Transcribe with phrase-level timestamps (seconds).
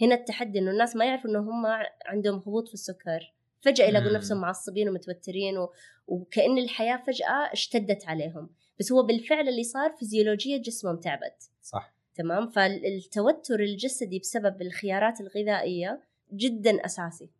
[0.00, 1.66] هنا التحدي إنه الناس ما يعرفوا إنه هم
[2.06, 3.34] عندهم هبوط في السكر.
[3.60, 4.12] فجأة يلاقوا.
[4.12, 5.72] نفسهم معصبين ومتوترين و...
[6.06, 8.50] وكأن الحياة فجأة اشتدت عليهم.
[8.80, 11.50] بس هو بالفعل اللي صار فيزيولوجيا جسمهم تعبت.
[11.62, 11.94] صح.
[12.14, 16.00] تمام؟ فالتوتر الجسدي بسبب الخيارات الغذائية
[16.32, 17.30] جدا أساسي.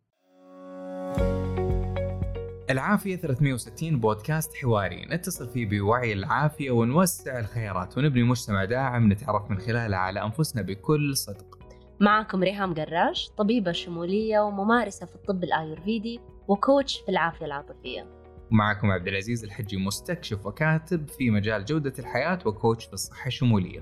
[2.69, 5.05] العافية 360 بودكاست حواري.
[5.05, 11.17] نتصل فيه بوعي العافية ونوسع الخيارات ونبني مجتمع داعم نتعرف من خلاله على أنفسنا بكل
[11.17, 11.60] صدق.
[12.01, 18.05] معكم ريهام قراش طبيبة شمولية وممارسة في الطب الآيورفيدي وكوتش في العافية العاطفية.
[18.51, 23.79] ومعكم عبد العزيز الحجي مستكشف وكاتب في مجال جودة الحياة وكوتش في الصحة الشمولية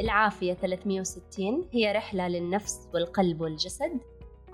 [0.00, 4.00] العافية 360 هي رحلة للنفس والقلب والجسد.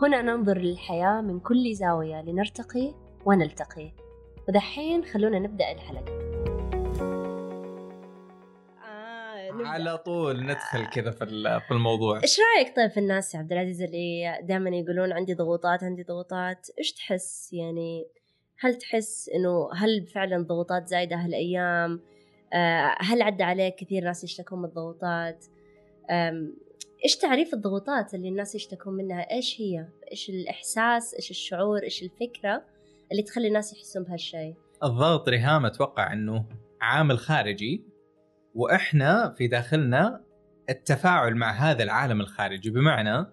[0.02, 2.94] هنا ننظر للحياة من كل زاوية لنرتقي
[3.24, 3.92] ونلتقي.
[4.48, 6.27] ودحين خلونا نبدأ الحلقة.
[9.66, 12.22] على طول ندخل كذا في ال- في الموضوع.
[12.22, 16.66] إيش رأيك طيب في الناس يا عبد العزيز اللي دائما يقولون عندي ضغوطات عندي ضغوطات؟
[16.78, 18.06] إيش تحس يعني؟
[18.60, 22.00] هل تحس إنه هل فعلا ضغوطات زايدة هالأيام؟
[22.52, 25.44] آه، هل عدى عليك كثير ناس يشتكون من الضغوطات؟
[27.04, 32.64] إيش تعريف الضغوطات اللي الناس يشتكون منها؟ إيش هي؟ إيش الإحساس؟ إيش الشعور؟ إيش الفكرة
[33.12, 36.44] اللي تخلي الناس يحسون بهالشيء؟ الضغط ريهام أتوقع إنه
[36.80, 37.82] عامل خارجي
[38.54, 40.24] وإحنا في داخلنا
[40.70, 43.26] التفاعل مع هذا العالم الخارجي بمعنى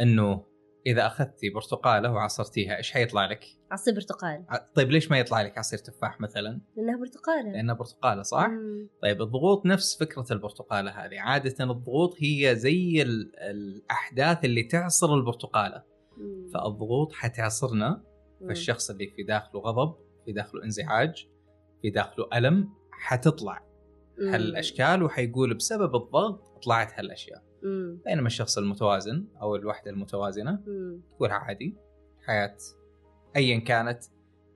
[0.00, 0.44] إنه
[0.86, 5.78] إذا أخذتي برتقالة وعصرتيها إيش حيطلع لك؟ عصير برتقال طيب ليش ما يطلع لك عصير
[5.78, 8.88] تفاح مثلا؟ لأنها برتقالة لأنها برتقالة صح؟ مم.
[9.02, 15.82] طيب الضغوط نفس فكرة البرتقالة هذه، عادة الضغوط هي زي ال- الأحداث اللي تعصر البرتقالة،
[16.16, 16.48] مم.
[16.54, 18.02] فالضغوط حتعصرنا.
[18.48, 21.28] فالشخص اللي في داخله غضب في داخله انزعاج
[21.82, 23.65] في داخله ألم حتطلع
[24.18, 24.28] مم.
[24.28, 27.98] هالأشكال وحيقول بسبب الضغط طلعت هالأشياء مم.
[28.06, 31.00] بينما الشخص المتوازن أو الوحدة المتوازنة مم.
[31.16, 31.76] تقولها عادي
[32.26, 32.56] حياة
[33.36, 34.02] أيا كانت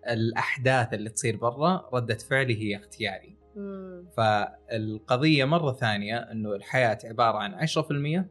[0.08, 4.06] الأحداث اللي تصير برا ردة فعلي هي اختياري مم.
[4.16, 8.26] فالقضية مرة ثانية أنه الحياة عبارة عن 10% مم.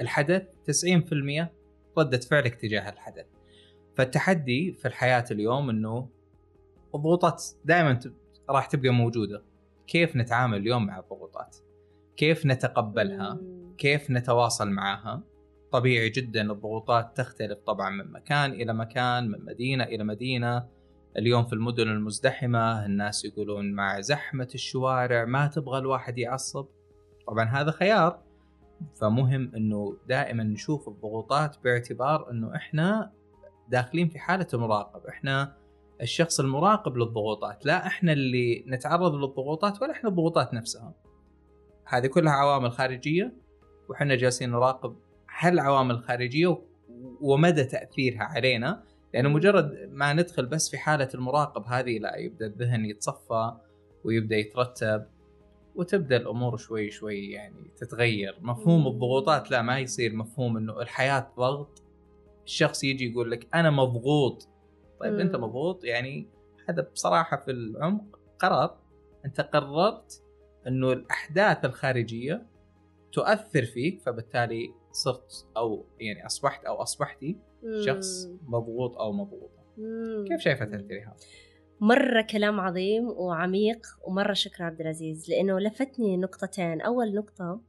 [0.00, 1.46] الحدث 90%
[1.98, 3.26] ردة فعلك تجاه الحدث
[3.96, 6.08] فالتحدي في الحياة اليوم إنه
[6.94, 8.00] الضغوطات دائما
[8.50, 9.42] راح تبقى موجودة
[9.86, 11.56] كيف نتعامل اليوم مع الضغوطات؟
[12.16, 13.40] كيف نتقبلها.
[13.78, 15.22] كيف نتواصل معها؟
[15.72, 20.68] طبيعي جدا الضغوطات تختلف طبعا من مكان إلى مكان من مدينة إلى مدينة.
[21.18, 26.66] اليوم في المدن المزدحمة الناس يقولون مع زحمة الشوارع ما تبغى الواحد يعصب.
[27.26, 28.22] طبعا هذا خيار.
[29.00, 33.12] فمهم إنه دائما نشوف الضغوطات باعتبار إنه إحنا
[33.68, 35.56] داخلين في حالة مراقب إحنا
[36.02, 40.94] الشخص المراقب للضغوطات لا إحنا اللي نتعرض للضغوطات ولا إحنا الضغوطات نفسها.
[41.86, 43.32] هذه كلها عوامل خارجية
[43.88, 44.96] وحنا جالسين نراقب
[45.28, 46.62] هل العوامل الخارجيه و-
[47.20, 52.84] ومدى تأثيرها علينا؟ لأنه مجرد ما ندخل بس في حالة المراقب هذه لا يبدأ الذهن
[52.84, 53.52] يتصفى
[54.04, 55.06] ويبدأ يترتب
[55.74, 58.38] وتبدأ الأمور شوي شوي يعني تتغير.
[58.40, 58.86] مفهوم.
[58.86, 61.82] الضغوطات لا ما يصير مفهوم إنه الحياة ضغط.
[62.44, 64.48] الشخص يجي يقول لك أنا مضغوط.
[65.10, 65.20] طيب.
[65.20, 66.28] أنت مضغوط يعني
[66.68, 68.78] هذا بصراحة في العمق قرار
[69.24, 70.22] أنت قررت
[70.66, 72.46] إنه الأحداث الخارجية
[73.12, 77.38] تؤثر فيك فبالتالي صرت أو يعني أصبحت أو أصبحتي
[77.86, 78.28] شخص.
[78.46, 79.62] مضغوط أو مضغوطة.
[80.28, 81.14] كيف شايفة أنت ريهام؟
[81.80, 87.60] مرة كلام عظيم وعميق ومرة شكرا عبد العزيز لأنه لفتني نقطتين أول نقطة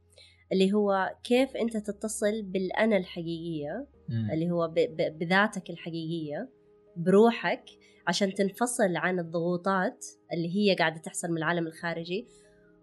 [0.52, 3.86] اللي هو كيف أنت تتصل بالأنا الحقيقية
[4.32, 4.74] اللي هو
[5.20, 6.48] بذاتك الحقيقية
[6.96, 7.64] بروحك
[8.06, 12.26] عشان تنفصل عن الضغوطات اللي هي قاعدة تحصل من العالم الخارجي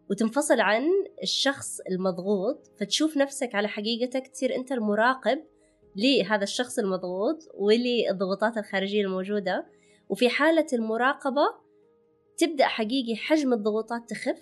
[0.10, 0.84] وتنفصل عن
[1.24, 5.40] الشخص المضغوط فتشوف نفسك على حقيقتك تصير أنت المراقب
[5.96, 9.66] لهذا الشخص المضغوط وللضغوطات الخارجية الموجودة.
[10.10, 11.42] وفي حالة المراقبة
[12.38, 14.42] تبدأ حقيقي حجم الضغوطات تخف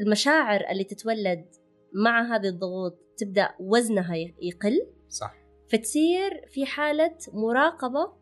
[0.00, 1.46] المشاعر اللي تتولد
[1.92, 4.86] مع هذه الضغوط تبدأ وزنها يقل.
[5.08, 5.34] صح.
[5.72, 8.19] فتصير في حالة مراقبة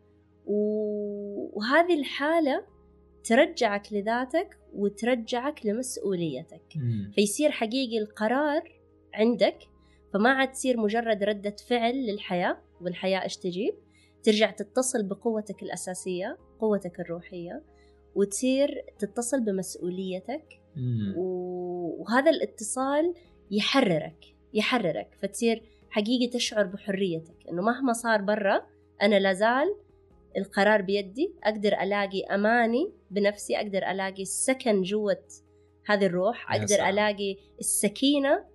[0.49, 2.65] وهذه الحالة
[3.23, 7.11] ترجعك لذاتك وترجعك لمسؤوليتك مم.
[7.15, 8.61] فيصير حقيقي القرار
[9.13, 9.57] عندك
[10.13, 13.73] فما عاد تصير مجرد ردة فعل للحياة والحياة إيش تجيب
[14.23, 17.63] ترجع تتصل بقوتك الأساسية قوتك الروحية
[18.15, 21.13] وتصير تتصل بمسؤوليتك مم.
[21.17, 23.13] وهذا الاتصال
[23.51, 28.61] يحررك يحررك فتصير حقيقي تشعر بحريتك إنه مهما صار برا
[29.01, 29.75] أنا لازال
[30.37, 35.23] القرار بيدي أقدر ألاقي أماني بنفسي أقدر ألاقي السكن جوة
[35.85, 36.89] هذه الروح سلام.
[36.89, 38.45] ألاقي السكينة.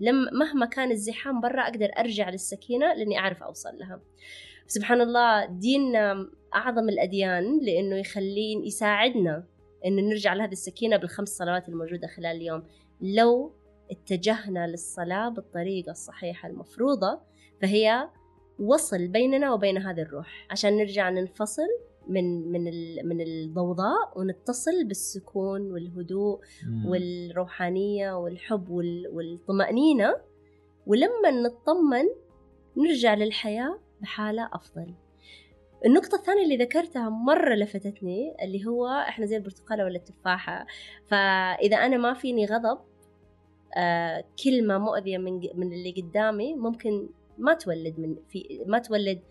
[0.00, 4.00] لما مهما كان الزحام برا أقدر أرجع للسكينة لأني أعرف أوصل لها.
[4.66, 9.44] سبحان الله ديننا أعظم الأديان لأنه يخلين يساعدنا
[9.86, 12.62] أنه نرجع لهذه السكينة بالخمس صلوات الموجودة خلال اليوم.
[13.00, 13.54] لو
[13.90, 17.20] اتجهنا للصلاة بالطريقة الصحيحة المفروضة
[17.62, 18.08] فهي
[18.58, 20.46] وصل بيننا وبين هذه الروح.
[20.50, 21.68] عشان نرجع ننفصل
[22.08, 22.64] من من
[23.08, 26.86] من الضوضاء ونتصل بالسكون والهدوء مم.
[26.86, 28.70] والروحانية والحب
[29.12, 30.16] والطمأنينة.
[30.86, 32.04] ولما نطمن
[32.76, 34.94] نرجع للحياة بحالة أفضل.
[35.86, 40.66] النقطة الثانية اللي ذكرتها مرة لفتتني اللي هو إحنا زي البرتقالة ولا التفاحة.
[41.06, 42.78] فإذا أنا ما فيني غضب
[43.76, 47.08] آه كلمة مؤذية من من اللي قدامي ممكن
[47.38, 49.22] ما تولد من في ما تولد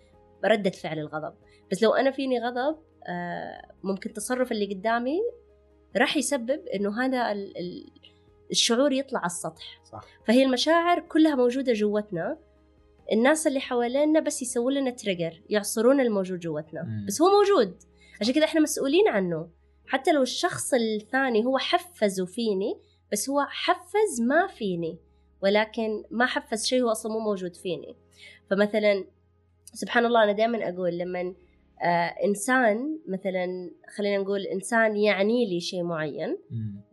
[0.46, 1.34] ردة فعل الغضب.
[1.72, 2.78] بس لو أنا فيني غضب
[3.08, 5.20] آه ممكن التصرف اللي قدامي
[5.98, 7.36] راح يسبب إنه هذا
[8.52, 9.82] الشعور يطلع على السطح.
[9.92, 10.02] صح.
[10.26, 12.38] فهي المشاعر كلها موجودة جوتنا
[13.12, 17.84] الناس اللي حوالينا بس يسووا لنا تريجر يعصرون الموجود جوتنا بس هو موجود.
[18.22, 19.50] عشان كذا إحنا مسؤولين عنه.
[19.88, 22.80] حتى لو الشخص الثاني هو حفزه فيني
[23.12, 24.98] بس هو حفز ما فيني.
[25.44, 27.95] ولكن ما حفز شيء هو أصلا مو موجود فيني.
[28.50, 29.06] فمثلا
[29.74, 31.36] سبحان الله أنا دائما أقول لما
[31.84, 36.38] آه إنسان مثلا خلينا نقول إنسان يعني لي شيء معين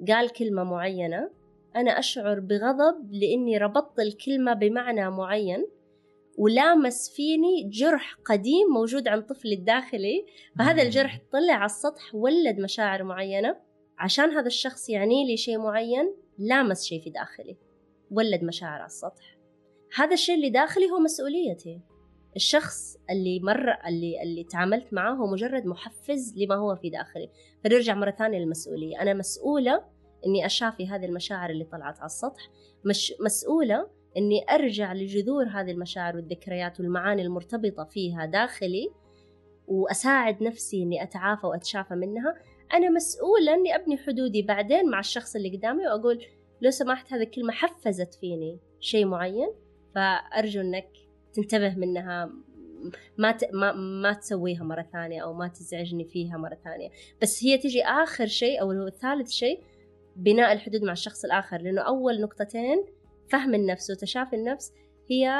[0.09, 1.31] قال كلمة معينة
[1.77, 5.67] أنا أشعر بغضب لإني ربطت الكلمة بمعنى معين
[6.39, 10.27] ولامس فيني جرح قديم موجود عند طفلي الداخلي.
[10.59, 13.57] فهذا الجرح طلع على السطح ولد مشاعر معينة.
[13.99, 17.57] عشان هذا الشخص يعني لي شيء معين لامس شيء في داخلي.
[18.11, 19.37] ولد مشاعر على السطح.
[19.97, 21.81] هذا الشيء اللي داخلي هو مسؤوليتي.
[22.37, 27.31] الشخص اللي مر اللي اللي تعاملت معاه هو مجرد محفز لما هو في داخلي.
[27.65, 29.03] فنرجع مرة ثانية للمسؤولية.
[29.03, 29.85] أنا مسؤولة
[30.27, 32.51] إني أشافي هذه المشاعر اللي طلعت على السطح.
[32.85, 38.91] مش مسؤولة إني أرجع لجذور هذه المشاعر والذكريات والمعاني المرتبطة فيها داخلي
[39.67, 42.35] وأساعد نفسي إني أتعافى وأتشافى منها.
[42.75, 46.25] أنا مسؤولة إني أبني حدودي بعدين مع الشخص اللي قدامي وأقول
[46.61, 49.53] لو سمحت هذه الكلمة حفزت فيني شيء معين
[49.95, 50.89] فأرجو إنك
[51.33, 52.31] تنتبه منها
[53.19, 53.55] ما ت...
[53.55, 56.91] ما ما تسويها مرة ثانية أو ما تزعجني فيها مرة ثانية.
[57.23, 59.63] بس هي تجي آخر شيء أو ثالث شيء
[60.17, 62.85] بناء الحدود مع الشخص الآخر لأنه أول نقطتين
[63.29, 64.73] فهم النفس وتشافي النفس
[65.11, 65.31] هي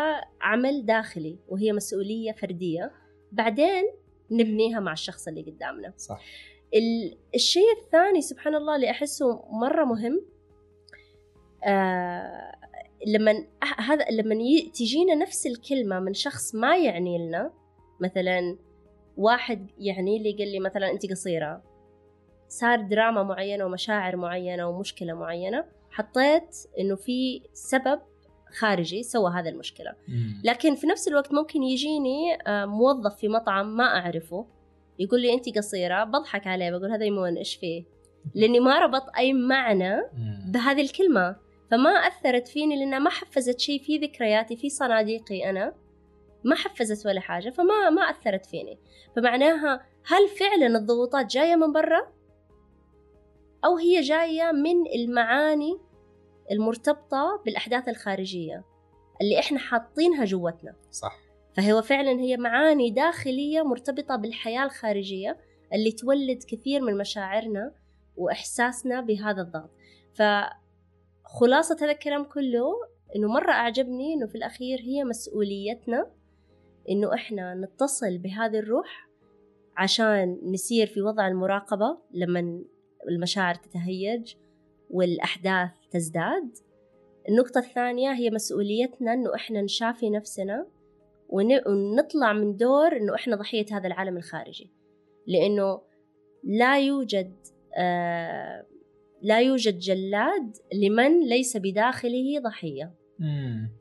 [0.41, 2.93] عمل داخلي وهي مسؤولية فردية.
[3.33, 3.85] بعدين
[4.31, 5.93] نبنيها مع الشخص اللي قدامنا.
[5.97, 6.21] صح.
[7.35, 10.21] الشيء الثاني سبحان الله اللي أحسه مرة مهم
[11.65, 12.55] آه
[13.07, 13.45] لما
[13.79, 14.35] هذا لما
[14.75, 17.51] تجينا نفس الكلمة من شخص ما يعني لنا
[18.01, 18.57] مثلا
[19.17, 21.63] واحد يعني لي قال لي مثلا أنت قصيرة
[22.49, 28.01] صار دراما معينة ومشاعر معينة ومشكلة معينة حطيت إنه في سبب
[28.59, 29.95] خارجي سوى هذا المشكلة.
[30.45, 34.47] لكن في نفس الوقت ممكن يجيني آه، موظف في مطعم ما أعرفه
[34.99, 37.85] يقول لي أنت قصيرة بضحك عليه بقول هذا يمون إيش فيه؟
[38.35, 40.03] لأني ما ربط أي معنى
[40.53, 41.37] بهذه الكلمة.
[41.71, 45.75] فما أثرت فيني لأنها ما حفزت شيء في ذكرياتي في صناديقي أنا.
[46.45, 48.79] ما حفزت ولا حاجة فما ما أثرت فيني.
[49.17, 52.13] فمعناها هل فعلا الضغوطات جاية من برا؟
[53.65, 55.79] أو هي جاية من المعاني
[56.51, 58.65] المرتبطة بالأحداث الخارجية
[59.21, 61.19] اللي إحنا حاطينها جوتنا؟ صح.
[61.57, 65.39] فهو فعلا هي معاني داخلية مرتبطة بالحياة الخارجية
[65.73, 67.75] اللي تولد كثير من مشاعرنا
[68.17, 69.71] وإحساسنا بهذا الضغط.
[71.35, 72.73] فخلاصة هذا الكلام كله
[73.17, 76.11] إنه مرة أعجبني إنه في الأخير هي مسؤوليتنا
[76.91, 79.09] إنه إحنا نتصل بهذه الروح
[79.77, 82.65] عشان نسير في وضع المراقبة لما
[83.09, 84.35] المشاعر تتهيج
[84.91, 86.57] والأحداث تزداد.
[87.29, 90.67] النقطة الثانية هي مسؤوليتنا إنه إحنا نشافي نفسنا
[91.29, 94.71] ونطلع من دور إنه إحنا ضحية هذا العالم الخارجي.
[95.27, 95.83] لأنه
[96.45, 97.37] لا يوجد
[97.77, 98.67] آه
[99.23, 102.95] لا يوجد جلاد لمن ليس بداخله ضحية.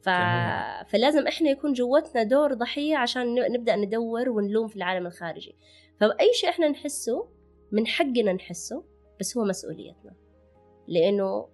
[0.02, 0.10] ف...
[0.92, 5.56] فلازم إحنا يكون جوتنا دور ضحية عشان نبدأ ندور ونلوم في العالم الخارجي.
[6.00, 7.28] فأي شيء إحنا نحسه
[7.72, 8.84] من حقنا نحسه
[9.20, 10.16] بس هو مسؤوليتنا.
[10.88, 11.48] لأنه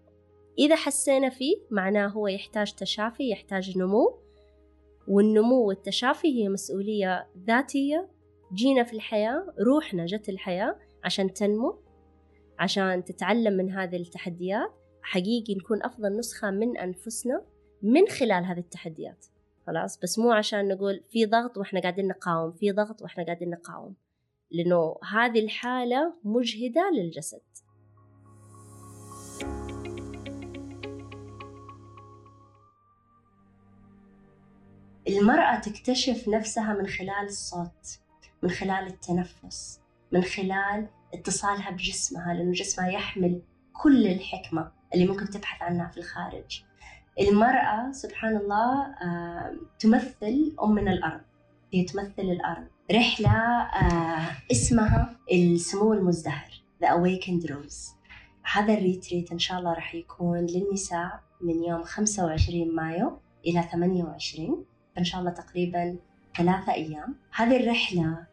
[0.60, 4.20] إذا حسينا فيه معناه هو يحتاج تشافي يحتاج نمو.
[5.08, 8.10] والنمو والتشافي هي مسؤولية ذاتية.
[8.54, 11.85] جينا في الحياة روحنا جت الحياة عشان تنمو.
[12.60, 14.72] عشان تتعلم من هذه التحديات
[15.02, 17.46] حقيقي نكون أفضل نسخة من أنفسنا
[17.82, 19.26] من خلال هذه التحديات.
[19.68, 23.96] خلاص؟ بس مو عشان نقول في ضغط وإحنا قاعدين نقاوم في ضغط وإحنا قاعدين نقاوم.
[24.52, 27.42] لأنه هذه الحالة مجهدة للجسد.
[35.08, 38.00] المرأة تكتشف نفسها من خلال الصوت
[38.44, 39.82] من خلال التنفس
[40.12, 40.88] من خلال
[41.20, 43.42] اتصالها بجسمها لأنه جسمها يحمل
[43.74, 46.64] كل الحكمة اللي ممكن تبحث عنها في الخارج.
[47.20, 48.96] المرأة سبحان الله
[49.80, 51.22] تمثل أمنا الأرض.
[51.74, 52.68] هي تمثل الأرض.
[52.92, 53.30] رحلة
[53.62, 57.96] آه، اسمها السمو المزدهر The Awakened Rose.
[58.52, 64.66] هذا ال retreat إن شاء الله راح يكون للنساء من يوم 25 مايو إلى 28
[64.98, 65.96] إن شاء الله تقريبا
[66.38, 67.16] ثلاثة أيام.
[67.36, 68.26] هذه الرحلة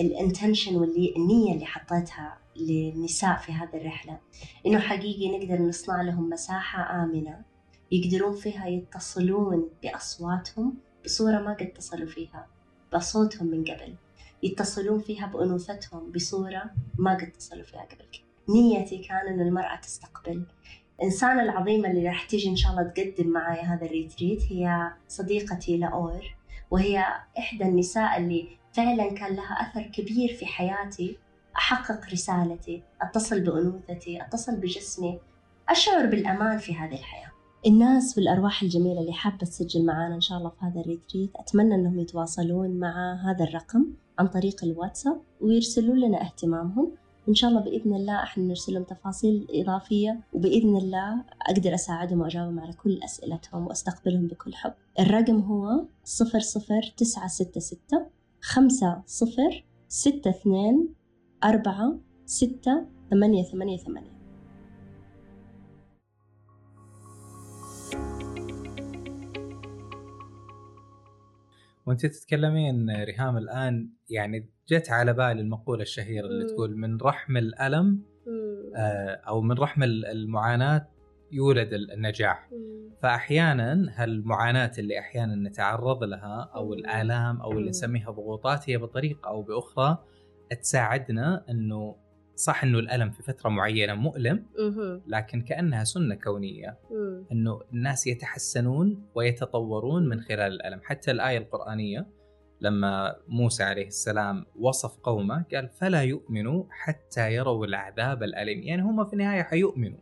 [0.00, 4.18] ال intention واللي النية اللي حطيتها للنساء في هذه الرحلة.
[4.66, 7.42] إنه حقيقي نقدر نصنع لهم مساحة آمنة
[7.92, 12.46] يقدرون فيها يتصلون بأصواتهم بصورة ما قد اتصلوا فيها
[12.94, 13.94] بصوتهم من قبل.
[14.42, 16.62] يتصلون فيها بأنوثتهم بصورة
[16.98, 18.04] ما قد اتصلوا فيها قبل.
[18.48, 20.46] نيتي كان إن المرأة تستقبل.
[21.00, 26.36] الإنسانة العظيمة اللي راح تيجي إن شاء الله تقدم معي هذا الريتريت هي صديقتي لأور
[26.70, 27.04] وهي
[27.38, 31.18] إحدى النساء اللي فعلا كان لها أثر كبير في حياتي.
[31.56, 35.20] أحقق رسالتي أتصل بأنوثتي أتصل بجسمي
[35.68, 37.32] أشعر بالأمان في هذه الحياة.
[37.66, 41.98] الناس والأرواح الجميلة اللي حابة تسجل معانا إن شاء الله في هذا الريتريت أتمنى أنهم
[41.98, 43.86] يتواصلون مع هذا الرقم
[44.18, 46.92] عن طريق الواتساب ويرسلوا لنا اهتمامهم.
[47.26, 52.60] وإن شاء الله بإذن الله إحنا نرسل لهم تفاصيل إضافية وبإذن الله أقدر أساعدهم وأجاوبهم
[52.60, 54.72] على كل أسئلتهم وأستقبلهم بكل حب.
[55.00, 58.06] الرقم هو 00966
[58.44, 60.94] خمسة صفر ستة اثنين
[61.44, 64.12] أربعة ستة ثمانية ثمانية ثمانية.
[71.86, 78.02] وانت تتكلمين ريهام الآن يعني جت على بالي المقولة الشهيرة اللي تقول من رحم الألم
[78.76, 80.88] آه، أو من رحم المعاناة
[81.32, 82.48] يولد النجاح.
[83.02, 89.42] فأحيانا هالمعاناة اللي أحيانا نتعرض لها أو الآلام أو اللي نسميها ضغوطات هي بطريقة أو
[89.42, 89.98] بأخرى
[90.62, 91.96] تساعدنا إنه
[92.36, 94.46] صح إنه الألم في فترة معينة مؤلم
[95.06, 96.78] لكن كأنها سنة كونية.
[97.32, 100.80] إنه الناس يتحسنون ويتطورون من خلال الألم.
[100.82, 102.06] حتى الآية القرآنية
[102.60, 108.62] لما موسى عليه السلام وصف قومه قال فلا يؤمنوا حتى يروا العذاب الأليم.
[108.62, 109.98] يعني هم في النهاية حيؤمنوا.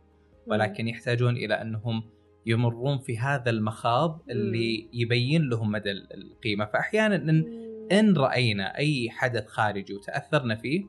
[0.47, 2.03] ولكن يحتاجون إلى أنهم
[2.45, 6.65] يمرون في هذا المخاض اللي يبين لهم مدى القيمة.
[6.65, 7.45] فأحيانا إن,
[7.91, 10.85] إن رأينا أي حدث خارجي وتأثرنا فيه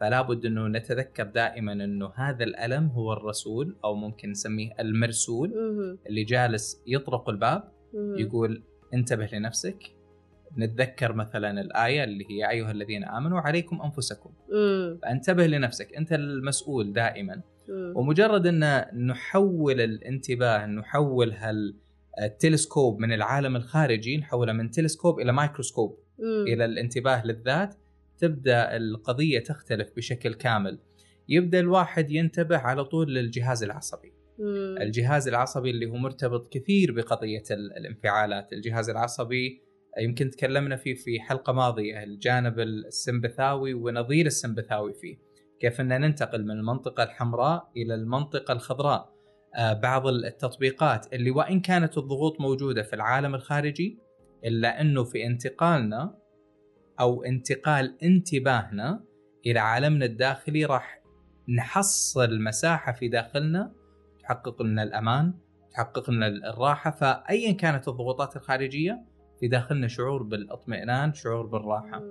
[0.00, 5.52] فلا بد إنه نتذكر دائما إنه هذا الألم هو الرسول أو ممكن نسميه المرسول
[6.08, 8.62] اللي جالس يطرق الباب يقول
[8.94, 9.94] انتبه لنفسك
[10.58, 14.30] نتذكر مثلا الآية اللي هي يا أيها الذين آمنوا عليكم أنفسكم.
[15.02, 17.42] فانتبه لنفسك أنت المسؤول دائما.
[17.70, 21.76] ومجرد إن نحول الانتباه نحول هال
[22.22, 27.74] التلسكوب من العالم الخارجي نحوله من تلسكوب إلى مايكروسكوب إلى الانتباه للذات
[28.18, 30.78] تبدأ القضية تختلف بشكل كامل.
[31.28, 34.12] يبدأ الواحد ينتبه على طول للجهاز العصبي.
[34.38, 34.76] مم.
[34.80, 38.52] الجهاز العصبي اللي هو مرتبط كثير بقضية الانفعالات.
[38.52, 39.62] الجهاز العصبي
[40.00, 45.27] يمكن تكلمنا فيه في حلقة ماضية الجانب السمبثاوي ونظير السمبثاوي فيه.
[45.60, 49.18] كيف أن ننتقل من المنطقة الحمراء إلى المنطقة الخضراء.
[49.54, 53.98] آه بعض التطبيقات اللي وإن كانت الضغوط موجودة في العالم الخارجي
[54.44, 56.14] إلا أنه في انتقالنا
[57.00, 59.04] أو انتقال انتباهنا
[59.46, 61.02] إلى عالمنا الداخلي راح
[61.48, 63.72] نحصل مساحة في داخلنا
[64.22, 65.34] تحقق لنا الأمان
[65.70, 66.90] تحقق لنا الراحة.
[66.90, 69.04] فايا كانت الضغوطات الخارجية
[69.40, 72.02] في داخلنا شعور بالإطمئنان شعور بالراحة.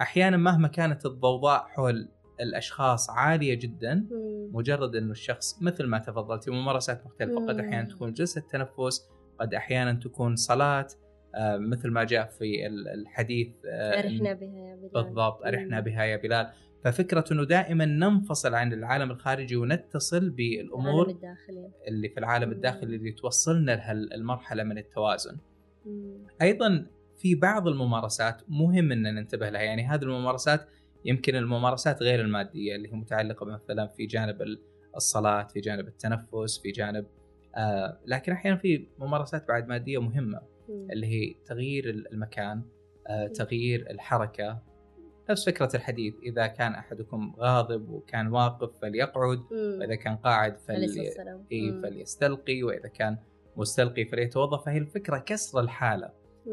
[0.00, 2.08] أحيانا مهما كانت الضوضاء حول
[2.40, 4.06] الأشخاص عالية جدا
[4.52, 9.08] مجرد إنه الشخص مثل ما تفضلتي ممارسات مختلفه قد أحيانا تكون جلسة تنفس
[9.40, 10.86] قد أحيانا تكون صلاة
[11.34, 14.90] آه، مثل ما جاء في الحديث آه، أرحنا بها يا بلال.
[14.94, 16.50] بالضبط أرحنا بها يا بلال.
[16.84, 21.70] ففكرة أنه دائما ننفصل عن العالم الخارجي ونتصل بالأمور الداخلي.
[21.88, 25.36] اللي في العالم الداخلي اللي توصلنا لهالمرحلة من التوازن.
[26.42, 26.86] أيضا
[27.18, 30.68] في بعض الممارسات مهم أن ننتبه لها يعني هذه الممارسات
[31.04, 34.58] يمكن الممارسات غير المادية اللي هي متعلقة مثلا في جانب
[34.96, 37.06] الصلاة في جانب التنفس في جانب
[37.56, 42.62] آه لكن أحيانا في ممارسات بعد مادية مهمة اللي هي تغيير المكان
[43.08, 44.62] آه، تغيير الحركة.
[45.30, 51.12] نفس فكرة الحديث إذا كان أحدكم غاضب وكان واقف فليقعد وإذا كان قاعد فلي...
[51.52, 53.18] إيه فليستلقي وإذا كان
[53.56, 54.58] مستلقي فليتوضأ.
[54.58, 56.10] فهي الفكرة كسر الحالة.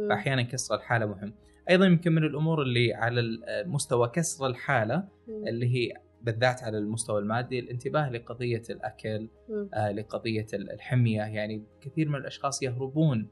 [0.09, 1.33] فاحيانا كسر الحالة مهم.
[1.69, 3.21] أيضا يمكن من الأمور اللي على
[3.65, 9.29] مستوى كسر الحالة اللي هي بالذات على المستوى المادي الانتباه لقضية الأكل
[9.73, 11.21] آه لقضية الحمية.
[11.21, 13.27] يعني كثير من الأشخاص يهربون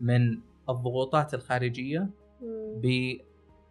[0.00, 2.10] من الضغوطات الخارجية
[2.82, 3.16] ب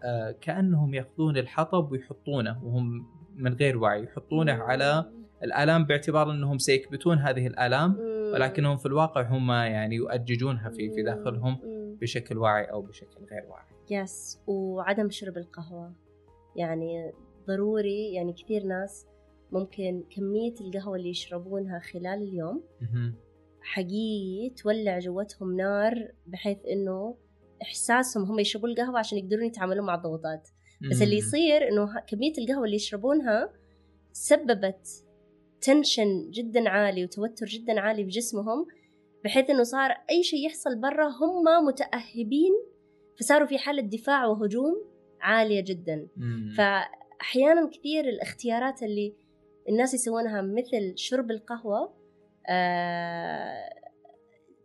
[0.03, 3.05] آه، كأنهم يأخذون الحطب ويحطونه وهم
[3.35, 5.05] من غير وعي يحطونه على
[5.43, 7.97] الآلام باعتبار إنهم سيكبتون هذه الآلام
[8.33, 11.57] ولكنهم في الواقع هم يعني يؤججونها في في داخلهم
[12.01, 13.70] بشكل واعي أو بشكل غير واعي.
[13.91, 15.93] يس وعدم شرب القهوة.
[16.55, 17.11] يعني
[17.47, 19.05] ضروري يعني كثير ناس
[19.51, 22.63] ممكن كمية القهوة اللي يشربونها خلال اليوم
[23.61, 27.15] حقيقي تولع جوتهم نار بحيث إنه
[27.61, 30.47] إحساسهم هم يشربون القهوة عشان يقدرون يتعاملون مع الضغوطات.
[30.91, 33.53] بس اللي يصير إنه كمية القهوة اللي يشربونها
[34.11, 35.05] سببت
[35.61, 38.67] تنشن جدا عالي وتوتر جدا عالي في جسمهم
[39.23, 42.53] بحيث إنه صار أي شيء يحصل برا هم متأهبين
[43.19, 44.85] فصاروا في حالة دفاع وهجوم
[45.21, 46.07] عالية جدا.
[46.57, 49.15] فاحيانا كثير الاختيارات اللي
[49.69, 51.93] الناس يسوونها مثل شرب القهوة
[52.49, 53.69] آه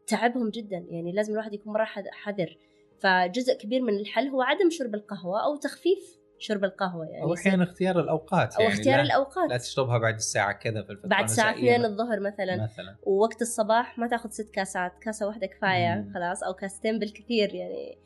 [0.07, 0.87] تعبهم جدا.
[0.91, 2.59] يعني لازم الواحد يكون مره حذر.
[3.01, 7.23] فجزء كبير من الحل هو عدم شرب القهوة أو تخفيف شرب القهوة يعني.
[7.23, 9.51] أو أحيانا اختيار الأوقات يعني أو اختيار لا الأوقات.
[9.51, 12.63] لا تشربها بعد الساعة كذا في الفترة بعد الساعة 2 الظهر مثلا.
[12.65, 12.97] مثلا.
[13.03, 16.13] ووقت الصباح ما تاخذ ست كاسات كاسة واحدة كفاية مم.
[16.15, 17.99] خلاص أو كاستين بالكثير يعني.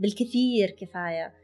[0.00, 1.34] بالكثير كفاية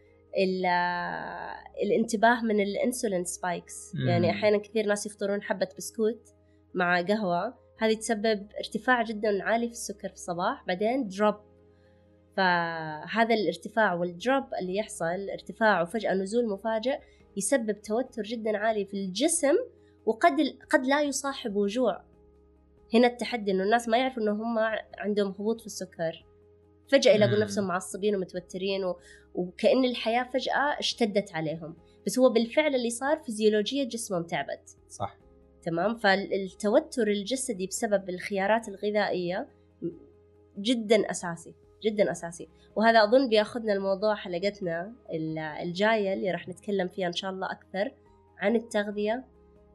[1.83, 3.95] الانتباه من ال insulin spikes.
[4.09, 6.35] يعني أحيانا كثير ناس يفطرون حبة بسكوت
[6.75, 7.55] مع قهوة.
[7.79, 11.35] هذه تسبب ارتفاع جدا عالي في السكر في الصباح بعدين drop
[12.37, 16.99] فهذا الارتفاع والدروب اللي يحصل ارتفاع وفجأة نزول مفاجئ
[17.37, 19.55] يسبب توتر جدا عالي في الجسم
[20.07, 20.33] وقد
[20.71, 22.03] قد لا يصاحب وجوع.
[22.95, 24.59] هنا التحدي إنه الناس ما يعرفوا إنه هم
[24.99, 26.25] عندهم هبوط في السكر.
[26.89, 28.97] فجأة يلاقوا نفسهم معصبين ومتوترين و...
[29.35, 31.77] وكأن الحياة فجأة اشتدت عليهم.
[32.07, 34.77] بس هو بالفعل اللي صار فيزيولوجية جسمهم تعبت.
[34.89, 35.17] صح.
[35.63, 39.49] تمام؟ فالتوتر الجسدي بسبب الخيارات الغذائية
[40.59, 42.49] جدا أساسي جدا أساسي.
[42.77, 44.93] وهذا أظن بياخذنا الموضوع حلقتنا
[45.63, 47.93] الجاية اللي راح نتكلم فيها إن شاء الله أكثر
[48.39, 49.25] عن التغذية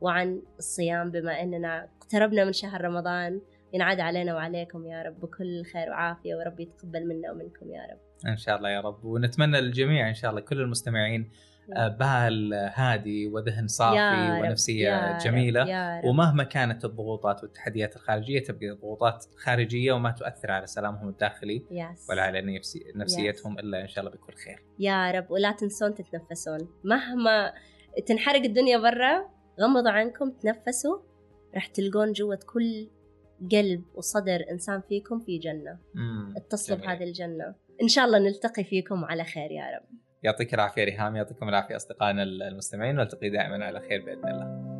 [0.02, 3.42] وعن الصيام بما أننا اقتربنا من شهر رمضان.
[3.74, 8.00] ينعاد علينا وعليكم يا رب بكل خير وعافية ورب يتقبل منا ومنكم يا رب.
[8.28, 9.06] إن شاء الله يا رب.
[9.06, 11.32] ونتمنى للجميع إن شاء الله كل المستمعين
[11.76, 15.70] آه، بال هادي وذهن صافي ونفسية يا جميلة.
[15.70, 16.06] يا رب.
[16.06, 22.10] ومهما كانت الضغوطات والتحديات الخارجية تبقى ضغوطات خارجية وما تؤثر على سلامهم الداخلي يس.
[22.10, 23.60] ولا على نفسي نفسيتهم يس.
[23.60, 24.64] إلا إن شاء الله بكل خير.
[24.80, 25.32] يا رب.
[25.32, 26.70] ولا تنسون تتنفسون.
[26.84, 27.54] مهما
[28.06, 29.30] تنحرق الدنيا برا
[29.62, 30.98] غمضوا عنكم تنفسوا.
[31.56, 32.90] راح تلقون جوة كل
[33.52, 35.80] قلب وصدر إنسان فيكم في جنة.
[36.38, 37.56] اتصلوا بهذه الجنة.
[37.82, 39.98] إن شاء الله نلتقي فيكم على خير يا رب.
[40.24, 44.71] يعطيك العافية ريهام يعطيكم العافية أصدقائنا المستمعين ونلتقي دائما على خير بإذن الله.